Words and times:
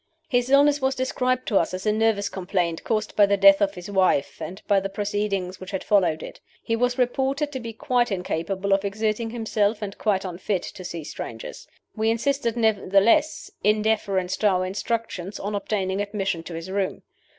"His 0.27 0.49
illness 0.49 0.81
was 0.81 0.95
described 0.95 1.47
to 1.49 1.59
us 1.59 1.75
as 1.75 1.85
a 1.85 1.91
nervous 1.91 2.27
complaint, 2.27 2.83
caused 2.83 3.15
by 3.15 3.27
the 3.27 3.37
death 3.37 3.61
of 3.61 3.75
his 3.75 3.87
wife, 3.87 4.41
and 4.41 4.59
by 4.67 4.79
the 4.79 4.89
proceedings 4.89 5.59
which 5.59 5.69
had 5.69 5.83
followed 5.83 6.23
it. 6.23 6.41
He 6.63 6.75
was 6.75 6.97
reported 6.97 7.51
to 7.51 7.59
be 7.59 7.71
quite 7.71 8.11
incapable 8.11 8.73
of 8.73 8.83
exerting 8.83 9.29
himself, 9.29 9.79
and 9.79 9.95
quite 9.99 10.25
unfit 10.25 10.63
to 10.63 10.83
see 10.83 11.03
strangers. 11.03 11.67
We 11.95 12.09
insisted 12.09 12.57
nevertheless 12.57 13.51
(in 13.63 13.83
deference 13.83 14.35
to 14.37 14.47
our 14.47 14.65
instructions) 14.65 15.39
on 15.39 15.53
obtaining 15.53 16.01
admission 16.01 16.41
to 16.45 16.55
his 16.55 16.71
room. 16.71 17.03